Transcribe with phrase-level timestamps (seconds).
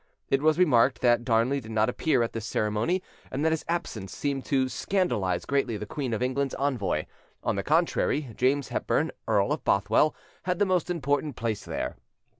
[0.31, 4.17] It was remarked that Darnley did not appear at this ceremony, and that his absence
[4.17, 7.05] seemed to scandalise greatly the queen of England's envoy.
[7.43, 11.97] On the contrary, James Hepburn, Earl of Bothwell, had the most important place there.